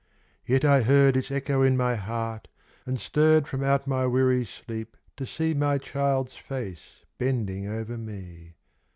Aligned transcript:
Yet 0.47 0.65
I 0.65 0.81
heard 0.81 1.15
Its 1.15 1.29
echo 1.29 1.61
in 1.61 1.77
my 1.77 1.93
heart, 1.93 2.47
and 2.87 2.99
stirred 2.99 3.47
From 3.47 3.61
out 3.63 3.85
my 3.85 4.07
weary 4.07 4.43
sleep 4.45 4.97
to 5.15 5.27
see 5.27 5.53
My 5.53 5.77
child's 5.77 6.33
face 6.35 7.05
bending 7.19 7.67
over 7.67 7.99
me. 7.99 8.55